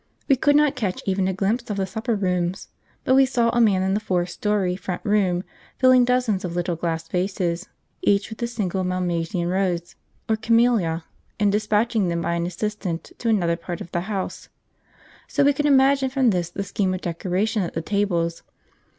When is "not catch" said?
0.55-1.03